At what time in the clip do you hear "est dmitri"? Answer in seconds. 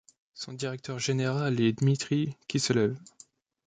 1.61-2.35